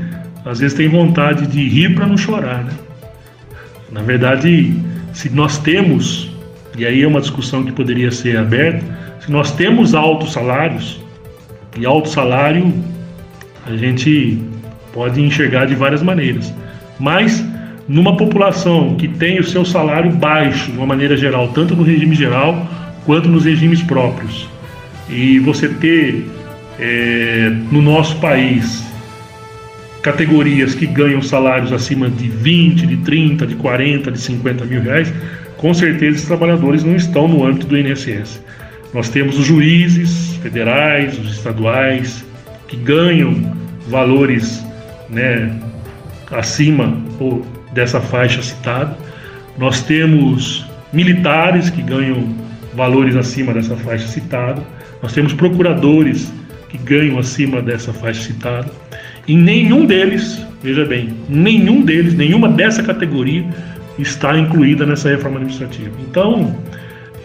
às 0.46 0.60
vezes 0.60 0.76
tem 0.76 0.90
vontade 0.90 1.46
de 1.46 1.68
rir 1.68 1.94
para 1.94 2.08
não 2.08 2.18
chorar, 2.18 2.64
né? 2.64 2.72
Na 3.92 4.02
verdade, 4.02 4.74
se 5.14 5.30
nós 5.30 5.58
temos, 5.58 6.32
e 6.78 6.86
aí 6.86 7.04
é 7.04 7.08
uma 7.08 7.22
discussão 7.22 7.64
que 7.64 7.72
poderia 7.72 8.12
ser 8.12 8.38
aberta, 8.38 8.86
nós 9.30 9.52
temos 9.52 9.94
altos 9.94 10.34
salários, 10.34 11.00
e 11.78 11.86
alto 11.86 12.10
salário 12.10 12.74
a 13.66 13.76
gente 13.78 14.42
pode 14.92 15.22
enxergar 15.22 15.66
de 15.66 15.76
várias 15.76 16.02
maneiras, 16.02 16.54
mas 17.00 17.46
numa 17.88 18.18
população 18.18 18.96
que 18.96 19.08
tem 19.08 19.40
o 19.40 19.44
seu 19.44 19.64
salário 19.64 20.12
baixo, 20.12 20.72
de 20.72 20.78
uma 20.78 20.88
maneira 20.88 21.16
geral, 21.16 21.50
tanto 21.50 21.76
no 21.76 21.84
regime 21.84 22.16
geral 22.16 22.68
quanto 23.06 23.30
nos 23.30 23.46
regimes 23.46 23.84
próprios, 23.84 24.50
e 25.08 25.40
você 25.40 25.70
ter 25.70 26.26
é, 26.80 27.52
no 27.72 27.82
nosso 27.82 28.16
país 28.18 28.84
categorias 30.02 30.74
que 30.74 30.88
ganham 30.88 31.22
salários 31.22 31.72
acima 31.72 32.10
de 32.10 32.30
20, 32.30 32.88
de 32.88 32.98
30, 32.98 33.46
de 33.46 33.56
40, 33.56 34.12
de 34.12 34.20
50 34.20 34.66
mil 34.66 34.82
reais, 34.82 35.14
com 35.58 35.74
certeza 35.74 36.18
os 36.18 36.26
trabalhadores 36.26 36.84
não 36.84 36.96
estão 36.96 37.28
no 37.28 37.46
âmbito 37.46 37.68
do 37.68 37.78
INSS. 37.78 38.42
Nós 38.94 39.10
temos 39.10 39.38
os 39.38 39.46
juízes 39.46 40.36
federais, 40.38 41.18
os 41.20 41.34
estaduais, 41.34 42.26
que 42.68 42.76
ganham 42.78 43.56
valores 43.88 44.64
né, 45.10 45.60
acima 46.32 46.98
dessa 47.74 48.02
faixa 48.02 48.42
citada. 48.42 48.98
Nós 49.58 49.82
temos 49.84 50.66
militares 50.92 51.70
que 51.70 51.82
ganham 51.82 52.36
valores 52.74 53.16
acima 53.16 53.54
dessa 53.54 53.76
faixa 53.76 54.08
citada. 54.08 54.62
Nós 55.02 55.14
temos 55.14 55.34
procuradores 55.34 56.32
que 56.70 56.78
ganham 56.78 57.20
acima 57.20 57.62
dessa 57.62 57.92
faixa 57.94 58.24
citada. 58.24 58.72
E 59.28 59.36
nenhum 59.36 59.86
deles, 59.86 60.42
veja 60.64 60.86
bem, 60.86 61.14
nenhum 61.28 61.82
deles, 61.82 62.16
nenhuma 62.16 62.50
dessa 62.50 62.82
categoria 62.82 63.46
está 63.98 64.38
incluída 64.38 64.86
nessa 64.86 65.10
reforma 65.10 65.38
administrativa. 65.38 65.92
Então, 66.10 66.56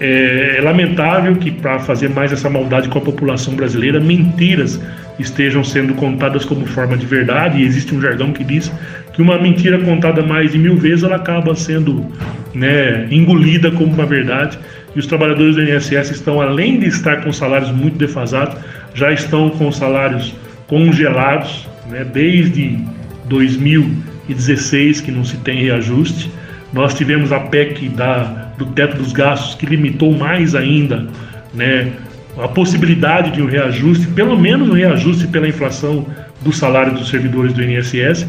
é, 0.00 0.56
é 0.58 0.60
lamentável 0.60 1.36
que, 1.36 1.50
para 1.50 1.78
fazer 1.78 2.08
mais 2.10 2.32
essa 2.32 2.50
maldade 2.50 2.88
com 2.88 2.98
a 2.98 3.02
população 3.02 3.54
brasileira, 3.54 4.00
mentiras 4.00 4.80
estejam 5.18 5.62
sendo 5.62 5.94
contadas 5.94 6.44
como 6.44 6.66
forma 6.66 6.96
de 6.96 7.06
verdade. 7.06 7.58
E 7.58 7.64
existe 7.64 7.94
um 7.94 8.00
jargão 8.00 8.32
que 8.32 8.42
diz 8.42 8.72
que 9.12 9.22
uma 9.22 9.38
mentira 9.38 9.78
contada 9.78 10.22
mais 10.22 10.52
de 10.52 10.58
mil 10.58 10.76
vezes 10.76 11.04
ela 11.04 11.16
acaba 11.16 11.54
sendo 11.54 12.06
né, 12.52 13.06
engolida 13.10 13.70
como 13.70 13.92
uma 13.92 14.06
verdade. 14.06 14.58
E 14.94 14.98
os 14.98 15.06
trabalhadores 15.06 15.56
do 15.56 15.62
INSS 15.62 16.10
estão, 16.10 16.40
além 16.40 16.78
de 16.78 16.86
estar 16.86 17.22
com 17.22 17.32
salários 17.32 17.70
muito 17.70 17.96
defasados, 17.96 18.56
já 18.94 19.12
estão 19.12 19.50
com 19.50 19.70
salários 19.72 20.34
congelados 20.66 21.68
né, 21.88 22.04
desde 22.04 22.78
2016, 23.26 25.00
que 25.00 25.10
não 25.10 25.24
se 25.24 25.36
tem 25.38 25.62
reajuste. 25.62 26.30
Nós 26.72 26.94
tivemos 26.94 27.32
a 27.32 27.40
PEC 27.40 27.88
da, 27.88 28.43
do 28.56 28.66
teto 28.66 28.96
dos 28.96 29.12
gastos 29.12 29.54
que 29.54 29.66
limitou 29.66 30.12
mais 30.12 30.54
ainda 30.54 31.06
né, 31.52 31.92
a 32.37 32.49
possibilidade 32.49 33.30
de 33.30 33.42
um 33.42 33.46
reajuste, 33.46 34.06
pelo 34.08 34.38
menos 34.38 34.68
um 34.68 34.73
reajuste 34.73 35.26
pela 35.28 35.49
inflação 35.49 36.06
do 36.40 36.52
salário 36.52 36.94
dos 36.94 37.08
servidores 37.08 37.52
do 37.52 37.62
INSS 37.62 38.26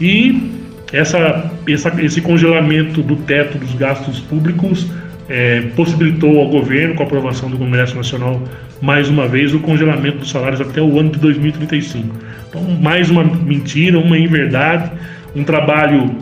e 0.00 0.52
essa, 0.92 1.50
essa, 1.68 2.02
esse 2.02 2.20
congelamento 2.20 3.02
do 3.02 3.16
teto 3.16 3.58
dos 3.58 3.74
gastos 3.74 4.20
públicos 4.20 4.86
é, 5.28 5.62
possibilitou 5.74 6.38
ao 6.38 6.48
governo, 6.48 6.94
com 6.94 7.02
a 7.02 7.06
aprovação 7.06 7.50
do 7.50 7.58
Congresso 7.58 7.96
Nacional, 7.96 8.40
mais 8.80 9.08
uma 9.08 9.26
vez 9.26 9.54
o 9.54 9.60
congelamento 9.60 10.18
dos 10.18 10.30
salários 10.30 10.60
até 10.60 10.80
o 10.80 10.98
ano 10.98 11.10
de 11.10 11.18
2035. 11.18 12.14
Então, 12.48 12.62
mais 12.80 13.10
uma 13.10 13.24
mentira, 13.24 13.98
uma 13.98 14.16
inverdade, 14.16 14.90
um 15.34 15.42
trabalho 15.42 16.14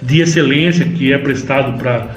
de 0.00 0.20
excelência 0.20 0.84
que 0.84 1.12
é 1.12 1.18
prestado 1.18 1.76
para 1.78 2.08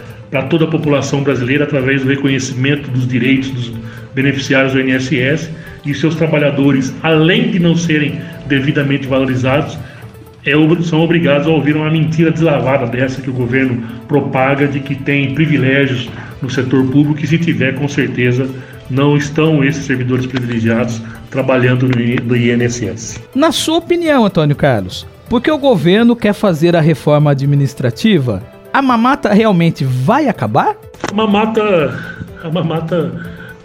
toda 0.43 0.65
a 0.65 0.67
população 0.67 1.23
brasileira 1.23 1.63
através 1.63 2.03
do 2.03 2.09
reconhecimento 2.09 2.89
dos 2.91 3.07
direitos 3.07 3.49
dos 3.51 3.73
beneficiários 4.13 4.73
do 4.73 4.81
INSS 4.81 5.49
e 5.85 5.93
seus 5.93 6.15
trabalhadores, 6.15 6.93
além 7.01 7.51
de 7.51 7.59
não 7.59 7.75
serem 7.75 8.19
devidamente 8.45 9.07
valorizados, 9.07 9.77
é, 10.45 10.53
são 10.83 11.01
obrigados 11.01 11.47
a 11.47 11.49
ouvir 11.49 11.75
uma 11.75 11.89
mentira 11.89 12.31
deslavada 12.31 12.87
dessa 12.87 13.21
que 13.21 13.29
o 13.29 13.33
governo 13.33 13.83
propaga 14.07 14.67
de 14.67 14.79
que 14.79 14.95
tem 14.95 15.33
privilégios 15.33 16.09
no 16.41 16.49
setor 16.49 16.85
público 16.87 17.23
e 17.23 17.27
se 17.27 17.37
tiver, 17.37 17.75
com 17.75 17.87
certeza, 17.87 18.49
não 18.89 19.17
estão 19.17 19.63
esses 19.63 19.85
servidores 19.85 20.25
privilegiados 20.25 21.01
trabalhando 21.29 21.89
no 21.89 22.35
INSS. 22.35 23.21
Na 23.35 23.51
sua 23.51 23.77
opinião, 23.77 24.25
Antônio 24.25 24.55
Carlos, 24.55 25.05
porque 25.29 25.51
o 25.51 25.57
governo 25.57 26.15
quer 26.15 26.33
fazer 26.33 26.75
a 26.75 26.81
reforma 26.81 27.31
administrativa, 27.31 28.41
a 28.77 28.81
mamata 28.81 29.33
realmente 29.33 29.83
vai 29.83 30.29
acabar? 30.29 30.77
A 31.11 31.11
mamata, 31.11 31.99
a 32.43 32.47
mamata 32.51 33.11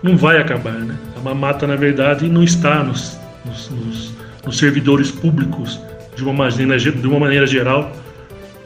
não 0.02 0.16
vai 0.16 0.38
acabar, 0.38 0.72
né? 0.72 0.96
A 1.14 1.20
mamata, 1.20 1.66
na 1.66 1.76
verdade, 1.76 2.30
não 2.30 2.42
está 2.42 2.82
nos, 2.82 3.20
nos, 3.44 3.68
nos, 3.68 4.14
nos 4.46 4.56
servidores 4.56 5.10
públicos 5.10 5.78
de 6.16 6.24
uma 6.24 6.32
maneira, 6.32 6.78
de 6.78 7.06
uma 7.06 7.20
maneira 7.20 7.46
geral 7.46 7.92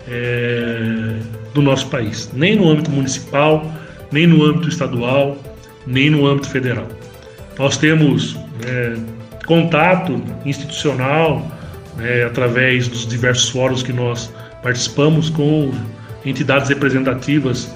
é, 0.06 1.16
do 1.52 1.60
nosso 1.60 1.88
país, 1.88 2.30
nem 2.32 2.54
no 2.54 2.70
âmbito 2.70 2.92
municipal, 2.92 3.68
nem 4.12 4.28
no 4.28 4.44
âmbito 4.44 4.68
estadual, 4.68 5.36
nem 5.84 6.10
no 6.10 6.28
âmbito 6.28 6.48
federal. 6.48 6.86
Nós 7.58 7.76
temos 7.76 8.38
é, 8.64 8.94
contato 9.46 10.22
institucional 10.44 11.44
né, 11.96 12.22
através 12.22 12.86
dos 12.86 13.04
diversos 13.04 13.48
fóruns 13.48 13.82
que 13.82 13.92
nós 13.92 14.32
participamos 14.62 15.28
com 15.28 15.72
entidades 16.30 16.68
representativas 16.68 17.70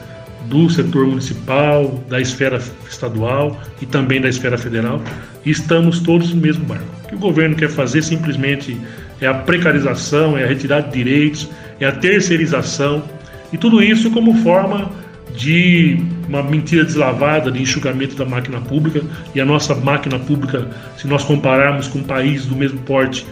do 0.46 0.68
setor 0.68 1.06
municipal, 1.06 2.02
da 2.08 2.20
esfera 2.20 2.60
estadual 2.88 3.60
e 3.80 3.86
também 3.86 4.20
da 4.20 4.28
esfera 4.28 4.58
federal, 4.58 5.02
estamos 5.44 6.00
todos 6.00 6.32
no 6.34 6.40
mesmo 6.40 6.64
barco. 6.64 6.84
O 7.04 7.08
que 7.08 7.14
o 7.14 7.18
governo 7.18 7.56
quer 7.56 7.68
fazer 7.68 8.02
simplesmente 8.02 8.78
é 9.20 9.26
a 9.26 9.34
precarização, 9.34 10.36
é 10.36 10.44
a 10.44 10.46
retirada 10.46 10.88
de 10.88 10.94
direitos, 10.94 11.48
é 11.78 11.86
a 11.86 11.92
terceirização, 11.92 13.02
e 13.52 13.58
tudo 13.58 13.82
isso 13.82 14.10
como 14.10 14.34
forma 14.42 14.90
de 15.36 16.02
uma 16.28 16.42
mentira 16.42 16.84
deslavada 16.84 17.50
de 17.50 17.60
enxugamento 17.60 18.16
da 18.16 18.24
máquina 18.24 18.60
pública, 18.60 19.02
e 19.34 19.40
a 19.40 19.44
nossa 19.44 19.74
máquina 19.74 20.18
pública, 20.18 20.68
se 20.96 21.06
nós 21.06 21.22
compararmos 21.22 21.86
com 21.88 21.98
um 21.98 22.04
país 22.04 22.46
do 22.46 22.56
mesmo 22.56 22.80
porte 22.80 23.26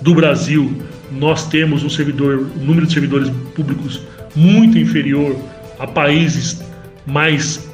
do 0.00 0.14
Brasil, 0.14 0.82
nós 1.10 1.48
temos 1.48 1.82
um 1.84 1.88
servidor, 1.88 2.46
um 2.56 2.64
número 2.64 2.86
de 2.86 2.92
servidores 2.92 3.30
públicos 3.54 4.02
muito 4.36 4.78
inferior 4.78 5.36
a 5.78 5.86
países 5.86 6.62
mais 7.06 7.68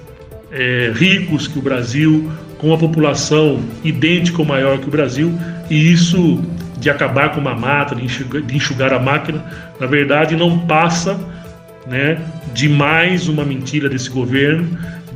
é, 0.51 0.93
ricos 0.95 1.49
que 1.49 1.59
o 1.59 1.63
Brasil, 1.63 2.31
com 2.59 2.69
uma 2.69 2.79
população 2.79 3.61
idêntica 3.83 4.39
ou 4.39 4.47
maior 4.47 4.79
que 4.79 4.87
o 4.87 4.91
Brasil, 4.91 5.37
e 5.69 5.93
isso 5.93 6.41
de 6.79 6.91
acabar 6.91 7.31
com 7.31 7.41
uma 7.41 7.55
mata, 7.55 7.95
de 7.95 8.05
enxugar, 8.05 8.43
de 8.43 8.57
enxugar 8.57 8.93
a 8.93 8.99
máquina, 8.99 9.45
na 9.81 9.87
verdade 9.87 10.37
não 10.37 10.59
passa 10.61 11.19
né, 11.87 12.21
de 12.53 12.69
mais 12.69 13.29
uma 13.29 13.45
mentira 13.45 13.89
desse 13.89 14.11
governo, 14.11 14.67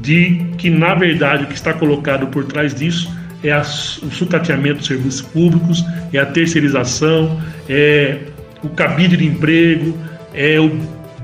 de 0.00 0.44
que 0.58 0.70
na 0.70 0.94
verdade 0.94 1.44
o 1.44 1.46
que 1.46 1.54
está 1.54 1.72
colocado 1.72 2.26
por 2.28 2.44
trás 2.44 2.74
disso 2.74 3.10
é 3.42 3.52
a, 3.52 3.60
o 3.60 4.10
sucateamento 4.10 4.78
dos 4.78 4.86
serviços 4.86 5.22
públicos, 5.22 5.84
é 6.12 6.18
a 6.18 6.26
terceirização, 6.26 7.40
é 7.68 8.18
o 8.62 8.68
cabide 8.68 9.16
de 9.16 9.26
emprego, 9.26 9.98
é 10.34 10.58
o 10.58 10.70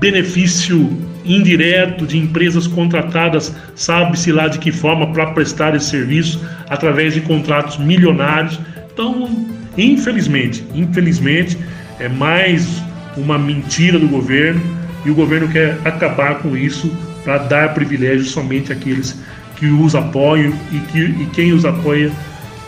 benefício 0.03 0.99
indireto 1.23 2.05
de 2.05 2.17
empresas 2.17 2.67
contratadas, 2.67 3.55
sabe-se 3.73 4.33
lá 4.33 4.49
de 4.49 4.59
que 4.59 4.69
forma, 4.69 5.13
para 5.13 5.27
prestar 5.27 5.73
esse 5.77 5.91
serviço 5.91 6.45
através 6.69 7.13
de 7.13 7.21
contratos 7.21 7.77
milionários. 7.77 8.59
Então, 8.91 9.47
infelizmente, 9.77 10.61
infelizmente, 10.75 11.57
é 12.01 12.09
mais 12.09 12.83
uma 13.15 13.37
mentira 13.37 13.97
do 13.97 14.09
governo 14.09 14.61
e 15.05 15.09
o 15.09 15.15
governo 15.15 15.47
quer 15.47 15.77
acabar 15.85 16.39
com 16.39 16.57
isso 16.57 16.91
para 17.23 17.37
dar 17.37 17.73
privilégios 17.73 18.31
somente 18.31 18.73
àqueles 18.73 19.17
que 19.55 19.67
os 19.67 19.95
apoiam 19.95 20.51
e, 20.73 20.79
que, 20.91 20.99
e 20.99 21.29
quem 21.33 21.53
os 21.53 21.63
apoia, 21.63 22.11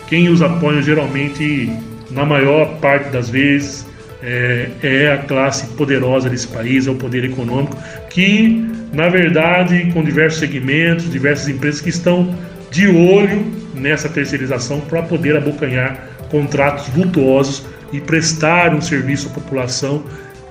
quem 0.07 0.29
os 0.29 0.41
apoia 0.41 0.81
geralmente, 0.81 1.69
na 2.11 2.25
maior 2.25 2.77
parte 2.79 3.09
das 3.09 3.29
vezes, 3.29 3.85
é, 4.23 4.69
é, 4.81 5.11
a 5.11 5.17
classe 5.17 5.67
poderosa 5.75 6.29
desse 6.29 6.47
país, 6.47 6.87
é 6.87 6.91
o 6.91 6.95
poder 6.95 7.23
econômico, 7.23 7.77
que, 8.09 8.67
na 8.93 9.09
verdade, 9.09 9.91
com 9.93 10.03
diversos 10.03 10.39
segmentos, 10.39 11.09
diversas 11.09 11.47
empresas 11.47 11.81
que 11.81 11.89
estão 11.89 12.35
de 12.71 12.87
olho 12.87 13.45
nessa 13.73 14.09
terceirização 14.09 14.79
para 14.81 15.01
poder 15.03 15.35
abocanhar 15.37 16.09
contratos 16.29 16.87
vultuosos 16.89 17.65
e 17.91 18.01
prestar 18.01 18.73
um 18.73 18.81
serviço 18.81 19.29
à 19.29 19.31
população, 19.31 20.03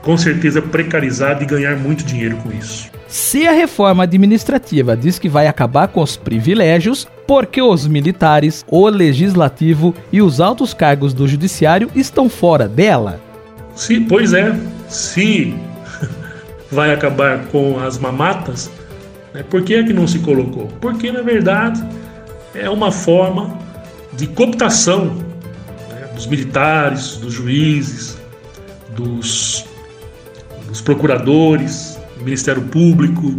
com 0.02 0.16
certeza 0.16 0.62
precarizado 0.62 1.42
e 1.42 1.46
ganhar 1.46 1.76
muito 1.76 2.04
dinheiro 2.04 2.36
com 2.36 2.50
isso. 2.52 2.90
Se 3.08 3.46
a 3.46 3.52
reforma 3.52 4.04
administrativa 4.04 4.96
diz 4.96 5.18
que 5.18 5.28
vai 5.28 5.46
acabar 5.46 5.88
com 5.88 6.02
os 6.02 6.16
privilégios, 6.16 7.06
porque 7.26 7.62
os 7.62 7.86
militares, 7.86 8.64
o 8.68 8.88
legislativo 8.88 9.94
e 10.12 10.20
os 10.20 10.40
altos 10.40 10.74
cargos 10.74 11.14
do 11.14 11.28
judiciário 11.28 11.90
estão 11.94 12.28
fora 12.28 12.68
dela? 12.68 13.20
Se, 13.74 14.00
pois 14.00 14.32
é, 14.32 14.54
se 14.88 15.54
vai 16.70 16.92
acabar 16.92 17.46
com 17.46 17.78
as 17.78 17.98
mamatas, 17.98 18.70
né, 19.32 19.42
por 19.42 19.62
que 19.62 19.74
é 19.74 19.82
que 19.82 19.92
não 19.92 20.06
se 20.06 20.20
colocou? 20.20 20.68
Porque, 20.80 21.10
na 21.10 21.22
verdade, 21.22 21.82
é 22.54 22.70
uma 22.70 22.92
forma 22.92 23.58
de 24.12 24.26
cooptação 24.28 25.16
né, 25.90 26.08
dos 26.14 26.26
militares, 26.26 27.16
dos 27.16 27.34
juízes, 27.34 28.16
dos, 28.94 29.64
dos 30.68 30.80
procuradores, 30.80 31.98
do 32.16 32.24
Ministério 32.24 32.62
Público, 32.62 33.36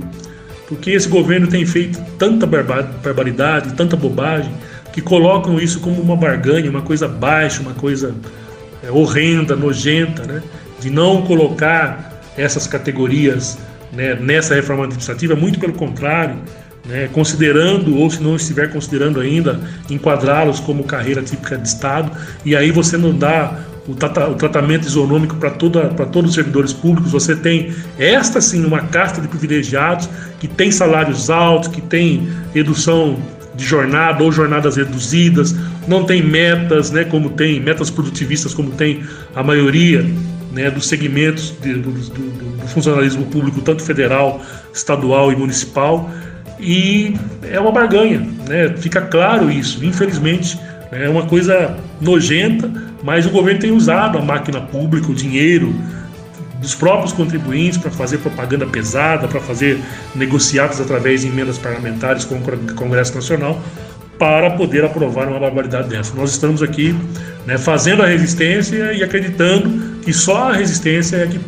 porque 0.68 0.92
esse 0.92 1.08
governo 1.08 1.48
tem 1.48 1.66
feito 1.66 2.02
tanta 2.18 2.46
barbaridade, 2.46 3.74
tanta 3.74 3.96
bobagem, 3.96 4.52
que 4.92 5.02
colocam 5.02 5.60
isso 5.60 5.80
como 5.80 6.02
uma 6.02 6.16
barganha, 6.16 6.70
uma 6.70 6.82
coisa 6.82 7.08
baixa, 7.08 7.62
uma 7.62 7.74
coisa 7.74 8.16
é, 8.86 8.92
horrenda, 8.92 9.56
nojenta, 9.56 10.24
né? 10.24 10.42
de 10.80 10.90
não 10.90 11.24
colocar 11.24 12.22
essas 12.38 12.68
categorias 12.68 13.58
né, 13.94 14.16
nessa 14.16 14.54
reforma 14.54 14.84
administrativa, 14.84 15.36
muito 15.36 15.60
pelo 15.60 15.74
contrário, 15.74 16.36
né, 16.86 17.10
considerando, 17.12 17.98
ou 17.98 18.10
se 18.10 18.22
não 18.22 18.36
estiver 18.36 18.72
considerando 18.72 19.20
ainda, 19.20 19.60
enquadrá-los 19.90 20.60
como 20.60 20.84
carreira 20.84 21.24
típica 21.24 21.58
de 21.58 21.68
Estado, 21.68 22.12
e 22.44 22.56
aí 22.56 22.72
você 22.72 22.98
não 22.98 23.18
dá 23.18 23.58
o, 23.88 23.96
trata, 23.96 24.28
o 24.28 24.36
tratamento 24.36 24.88
isonômico 24.88 25.36
para 25.36 25.50
todos 25.50 26.30
os 26.30 26.34
servidores 26.34 26.74
públicos, 26.74 27.12
você 27.12 27.36
tem 27.36 27.74
esta 27.98 28.42
sim 28.42 28.66
uma 28.66 28.82
casta 28.82 29.22
de 29.22 29.28
privilegiados 29.28 30.10
que 30.40 30.48
tem 30.48 30.72
salários 30.72 31.30
altos, 31.30 31.70
que 31.70 31.82
tem 31.82 32.28
redução 32.54 33.18
de 33.56 33.64
jornada 33.64 34.24
ou 34.24 34.32
jornadas 34.32 34.76
reduzidas, 34.76 35.56
não 35.88 36.04
tem 36.04 36.22
metas, 36.22 36.92
né, 36.92 37.04
como 37.04 37.32
tem 37.32 37.60
metas 37.60 37.90
produtivistas, 37.90 38.54
como 38.54 38.72
tem 38.72 39.04
a 39.36 39.44
maioria 39.44 40.06
né, 40.52 40.70
dos 40.70 40.88
segmentos 40.88 41.54
de, 41.62 41.74
do, 41.74 41.92
do, 41.92 42.56
do, 42.60 42.68
funcionalismo 42.68 43.26
público, 43.26 43.62
tanto 43.62 43.84
federal, 43.84 44.42
estadual 44.74 45.32
e 45.32 45.36
municipal, 45.36 46.10
e 46.60 47.16
é 47.44 47.60
uma 47.60 47.72
barganha, 47.72 48.28
né, 48.48 48.74
fica 48.78 49.02
claro 49.02 49.52
isso, 49.52 49.86
infelizmente 49.86 50.58
é 50.92 51.10
uma 51.10 51.26
coisa 51.26 51.78
nojenta, 52.00 52.72
mas 53.04 53.26
o 53.26 53.30
governo 53.30 53.60
tem 53.60 53.72
usado 53.72 54.18
a 54.18 54.22
máquina 54.22 54.62
pública, 54.62 55.12
o 55.12 55.16
dinheiro, 55.16 55.76
dos 56.66 56.74
próprios 56.74 57.14
contribuintes 57.14 57.78
para 57.78 57.92
fazer 57.92 58.18
propaganda 58.18 58.66
pesada, 58.66 59.28
para 59.28 59.40
fazer 59.40 59.80
negociados 60.16 60.82
através 60.82 61.22
de 61.22 61.28
emendas 61.28 61.58
parlamentares 61.58 62.26
com 62.26 62.36
o 62.36 62.76
Congresso 62.76 63.14
Nacional, 63.14 63.62
para 64.18 64.52
poder 64.52 64.84
aprovar 64.86 65.28
uma 65.28 65.40
barbaridade 65.40 65.90
dessa. 65.90 66.16
Nós 66.16 66.32
estamos 66.32 66.64
aqui 66.64 66.96
né, 67.46 67.58
fazendo 67.58 68.02
a 68.02 68.06
resistência 68.06 68.94
e 68.94 69.04
acreditando 69.04 70.00
que 70.02 70.14
só 70.14 70.50
a 70.50 70.54
resistência 70.54 71.18
é 71.18 71.28
que 71.28 71.40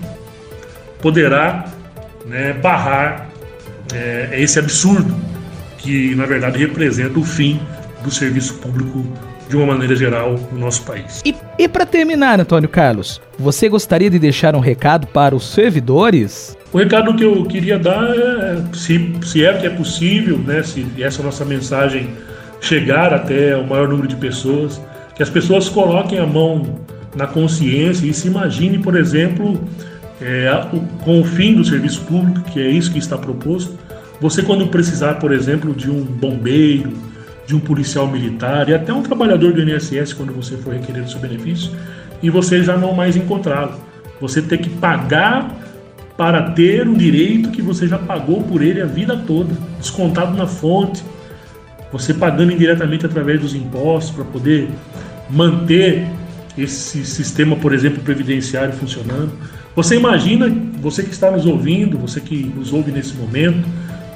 poderá 1.01 1.65
né, 2.25 2.53
barrar 2.53 3.29
é, 3.93 4.29
esse 4.33 4.59
absurdo 4.59 5.15
que, 5.77 6.15
na 6.15 6.25
verdade, 6.25 6.57
representa 6.57 7.17
o 7.19 7.23
fim 7.23 7.59
do 8.03 8.11
serviço 8.11 8.55
público 8.55 9.05
de 9.47 9.55
uma 9.55 9.65
maneira 9.65 9.95
geral 9.95 10.37
no 10.51 10.59
nosso 10.59 10.83
país. 10.83 11.21
E, 11.23 11.33
e 11.57 11.67
para 11.67 11.85
terminar, 11.85 12.39
Antônio 12.39 12.67
Carlos, 12.67 13.21
você 13.39 13.69
gostaria 13.69 14.09
de 14.09 14.19
deixar 14.19 14.55
um 14.55 14.59
recado 14.59 15.07
para 15.07 15.35
os 15.35 15.53
servidores? 15.53 16.57
O 16.73 16.77
recado 16.77 17.15
que 17.15 17.23
eu 17.23 17.45
queria 17.45 17.79
dar 17.79 18.09
é 18.13 18.61
se, 18.73 19.13
se 19.23 19.45
é 19.45 19.53
que 19.53 19.65
é 19.65 19.69
possível, 19.69 20.37
né, 20.37 20.61
se 20.63 20.85
essa 20.99 21.23
nossa 21.23 21.45
mensagem 21.45 22.09
chegar 22.61 23.13
até 23.13 23.55
o 23.55 23.65
maior 23.65 23.87
número 23.87 24.07
de 24.07 24.15
pessoas, 24.15 24.81
que 25.15 25.23
as 25.23 25.29
pessoas 25.29 25.69
coloquem 25.69 26.19
a 26.19 26.25
mão 26.25 26.79
na 27.15 27.25
consciência 27.25 28.05
e 28.05 28.13
se 28.13 28.27
imagine, 28.27 28.79
por 28.79 28.95
exemplo, 28.95 29.59
é, 30.21 30.49
com 31.03 31.21
o 31.21 31.23
fim 31.23 31.55
do 31.55 31.63
serviço 31.63 32.01
público, 32.01 32.41
que 32.51 32.59
é 32.59 32.69
isso 32.69 32.91
que 32.91 32.99
está 32.99 33.17
proposto, 33.17 33.77
você 34.19 34.41
quando 34.41 34.67
precisar, 34.67 35.15
por 35.15 35.31
exemplo, 35.31 35.73
de 35.73 35.89
um 35.89 36.03
bombeiro, 36.03 36.93
de 37.45 37.55
um 37.55 37.59
policial 37.59 38.07
militar 38.07 38.67
e 38.67 38.73
até 38.73 38.91
um 38.91 39.01
trabalhador 39.01 39.53
do 39.53 39.61
INSS 39.61 40.13
quando 40.13 40.33
você 40.33 40.57
for 40.57 40.73
requerer 40.73 41.03
o 41.03 41.09
seu 41.09 41.19
benefício 41.19 41.71
e 42.21 42.29
você 42.29 42.63
já 42.63 42.75
não 42.75 42.93
mais 42.93 43.15
encontrá-lo. 43.15 43.75
Você 44.19 44.41
ter 44.41 44.57
que 44.57 44.69
pagar 44.69 45.55
para 46.17 46.51
ter 46.51 46.87
um 46.87 46.95
direito 46.95 47.51
que 47.51 47.61
você 47.61 47.87
já 47.87 47.97
pagou 47.97 48.41
por 48.41 48.63
ele 48.63 48.81
a 48.81 48.85
vida 48.85 49.15
toda, 49.15 49.53
descontado 49.79 50.35
na 50.35 50.47
fonte. 50.47 51.03
Você 51.91 52.13
pagando 52.13 52.51
indiretamente 52.51 53.05
através 53.05 53.39
dos 53.39 53.55
impostos 53.55 54.15
para 54.15 54.25
poder 54.25 54.69
manter 55.29 56.07
esse 56.57 57.05
sistema, 57.05 57.55
por 57.55 57.73
exemplo, 57.73 58.01
previdenciário 58.01 58.73
funcionando. 58.73 59.31
Você 59.75 59.95
imagina, 59.95 60.51
você 60.81 61.03
que 61.03 61.11
está 61.11 61.29
nos 61.29 61.45
ouvindo, 61.45 61.97
você 61.97 62.19
que 62.19 62.51
nos 62.55 62.73
ouve 62.73 62.91
nesse 62.91 63.13
momento, 63.13 63.67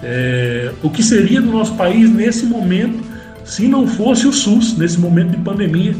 é, 0.01 0.71
o 0.81 0.89
que 0.89 1.03
seria 1.03 1.39
do 1.39 1.51
nosso 1.51 1.75
país 1.75 2.09
nesse 2.09 2.45
momento 2.45 3.11
se 3.43 3.67
não 3.67 3.87
fosse 3.87 4.27
o 4.27 4.33
SUS 4.33 4.77
nesse 4.77 4.99
momento 4.99 5.31
de 5.31 5.37
pandemia, 5.37 5.95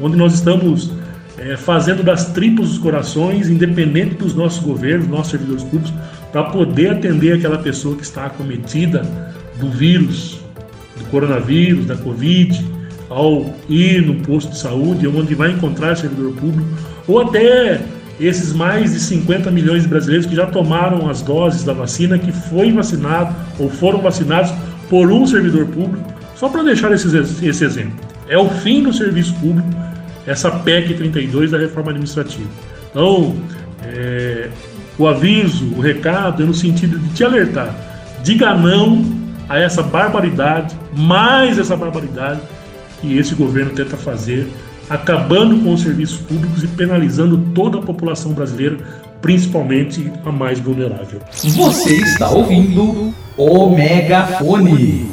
onde 0.00 0.16
nós 0.16 0.34
estamos 0.34 0.92
é, 1.38 1.56
fazendo 1.56 2.02
das 2.02 2.26
tripas 2.26 2.68
dos 2.68 2.78
corações, 2.78 3.48
independente 3.48 4.14
dos 4.14 4.34
nossos 4.34 4.62
governos, 4.62 5.08
nossos 5.08 5.32
servidores 5.32 5.64
públicos, 5.64 5.92
para 6.32 6.44
poder 6.44 6.92
atender 6.92 7.34
aquela 7.34 7.58
pessoa 7.58 7.96
que 7.96 8.02
está 8.02 8.26
acometida 8.26 9.02
do 9.58 9.68
vírus, 9.70 10.43
do 10.98 11.04
coronavírus, 11.10 11.86
da 11.86 11.96
Covid, 11.96 12.64
ao 13.08 13.54
ir 13.68 14.02
no 14.02 14.14
posto 14.16 14.50
de 14.50 14.58
saúde, 14.58 15.06
onde 15.06 15.34
vai 15.34 15.50
encontrar 15.50 15.96
servidor 15.96 16.32
público, 16.34 16.68
ou 17.06 17.20
até 17.20 17.80
esses 18.18 18.52
mais 18.52 18.92
de 18.92 19.00
50 19.00 19.50
milhões 19.50 19.82
de 19.82 19.88
brasileiros 19.88 20.26
que 20.26 20.36
já 20.36 20.46
tomaram 20.46 21.08
as 21.08 21.20
doses 21.20 21.64
da 21.64 21.72
vacina, 21.72 22.18
que 22.18 22.32
foi 22.32 22.70
vacinado 22.72 23.34
ou 23.58 23.68
foram 23.68 24.00
vacinados 24.00 24.52
por 24.88 25.10
um 25.10 25.26
servidor 25.26 25.66
público, 25.66 26.12
só 26.36 26.48
para 26.48 26.62
deixar 26.62 26.92
esse, 26.92 27.08
esse 27.16 27.64
exemplo. 27.64 27.98
É 28.28 28.38
o 28.38 28.48
fim 28.48 28.82
do 28.82 28.92
serviço 28.92 29.34
público, 29.34 29.68
essa 30.26 30.50
PEC 30.50 30.94
32 30.94 31.50
da 31.50 31.58
reforma 31.58 31.90
administrativa. 31.90 32.48
Então, 32.90 33.34
é, 33.82 34.48
o 34.96 35.06
aviso, 35.06 35.66
o 35.76 35.80
recado 35.80 36.42
é 36.42 36.46
no 36.46 36.54
sentido 36.54 36.98
de 36.98 37.08
te 37.10 37.24
alertar. 37.24 37.74
Diga 38.22 38.54
não 38.54 39.23
a 39.48 39.58
essa 39.58 39.82
barbaridade, 39.82 40.74
mais 40.92 41.58
essa 41.58 41.76
barbaridade 41.76 42.40
que 43.00 43.18
esse 43.18 43.34
governo 43.34 43.72
tenta 43.72 43.96
fazer, 43.96 44.48
acabando 44.88 45.62
com 45.62 45.72
os 45.72 45.82
serviços 45.82 46.18
públicos 46.18 46.62
e 46.62 46.68
penalizando 46.68 47.38
toda 47.54 47.78
a 47.78 47.82
população 47.82 48.32
brasileira, 48.32 48.78
principalmente 49.20 50.10
a 50.24 50.32
mais 50.32 50.58
vulnerável. 50.58 51.20
Você 51.32 51.96
está 51.96 52.30
ouvindo 52.30 53.14
o 53.36 53.70
Megafone. 53.70 55.10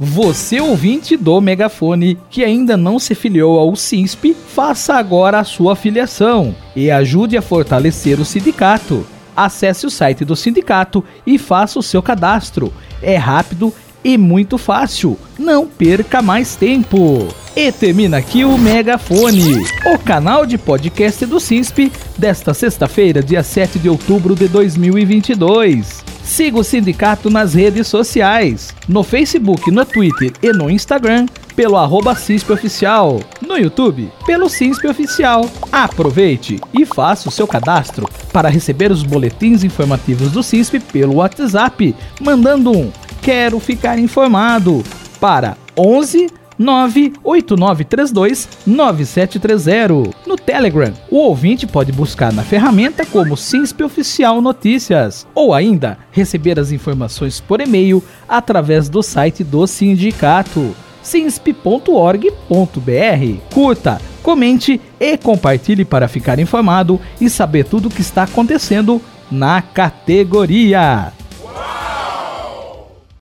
Você 0.00 0.60
ouvinte 0.60 1.16
do 1.16 1.40
Megafone 1.40 2.16
que 2.30 2.44
ainda 2.44 2.76
não 2.76 3.00
se 3.00 3.16
filiou 3.16 3.58
ao 3.58 3.74
SINSP, 3.74 4.32
faça 4.32 4.94
agora 4.94 5.40
a 5.40 5.44
sua 5.44 5.74
filiação 5.74 6.54
e 6.76 6.88
ajude 6.88 7.36
a 7.36 7.42
fortalecer 7.42 8.20
o 8.20 8.24
sindicato. 8.24 9.04
Acesse 9.36 9.86
o 9.86 9.90
site 9.90 10.24
do 10.24 10.36
sindicato 10.36 11.04
e 11.26 11.36
faça 11.36 11.80
o 11.80 11.82
seu 11.82 12.00
cadastro. 12.00 12.72
É 13.02 13.16
rápido 13.16 13.72
e 14.04 14.16
muito 14.16 14.58
fácil. 14.58 15.18
Não 15.38 15.66
perca 15.66 16.22
mais 16.22 16.56
tempo. 16.56 17.28
E 17.56 17.72
termina 17.72 18.18
aqui 18.18 18.44
o 18.44 18.56
Megafone, 18.56 19.64
o 19.92 19.98
canal 19.98 20.46
de 20.46 20.56
podcast 20.56 21.26
do 21.26 21.40
SINSP 21.40 21.90
desta 22.16 22.54
sexta-feira, 22.54 23.22
dia 23.22 23.42
7 23.42 23.78
de 23.78 23.88
outubro 23.88 24.36
de 24.36 24.46
2022. 24.46 26.04
Siga 26.22 26.58
o 26.58 26.64
sindicato 26.64 27.30
nas 27.30 27.54
redes 27.54 27.88
sociais, 27.88 28.74
no 28.86 29.02
Facebook, 29.02 29.70
no 29.70 29.84
Twitter 29.84 30.30
e 30.42 30.52
no 30.52 30.70
Instagram, 30.70 31.26
pelo 31.56 31.76
arroba 31.76 32.14
CISP 32.14 32.52
Oficial, 32.52 33.20
no 33.48 33.56
YouTube, 33.56 34.12
pelo 34.26 34.48
CISP 34.48 34.86
Oficial. 34.86 35.50
Aproveite 35.72 36.60
e 36.72 36.84
faça 36.84 37.28
o 37.28 37.32
seu 37.32 37.46
cadastro 37.46 38.08
para 38.32 38.50
receber 38.50 38.92
os 38.92 39.02
boletins 39.02 39.64
informativos 39.64 40.30
do 40.30 40.42
CISP 40.42 40.78
pelo 40.78 41.16
WhatsApp, 41.16 41.96
mandando 42.20 42.70
um 42.70 42.92
Quero 43.22 43.58
Ficar 43.58 43.98
Informado 43.98 44.84
para 45.18 45.56
11 45.76 46.28
98932 46.58 48.48
9730. 48.66 50.16
No 50.26 50.36
Telegram, 50.36 50.92
o 51.10 51.18
ouvinte 51.18 51.66
pode 51.66 51.92
buscar 51.92 52.32
na 52.32 52.42
ferramenta 52.42 53.06
como 53.06 53.36
SINSP 53.36 53.84
Oficial 53.84 54.40
Notícias 54.40 55.26
ou 55.34 55.54
ainda 55.54 55.98
receber 56.10 56.58
as 56.58 56.72
informações 56.72 57.40
por 57.40 57.60
e-mail 57.60 58.02
através 58.28 58.88
do 58.88 59.02
site 59.02 59.44
do 59.44 59.66
sindicato 59.66 60.74
sinsp.org.br. 61.02 62.24
Curta, 63.52 64.00
comente 64.22 64.80
e 64.98 65.16
compartilhe 65.16 65.84
para 65.84 66.08
ficar 66.08 66.38
informado 66.38 67.00
e 67.20 67.28
saber 67.28 67.64
tudo 67.64 67.88
o 67.88 67.90
que 67.90 68.00
está 68.00 68.24
acontecendo 68.24 69.00
na 69.30 69.60
categoria. 69.62 71.12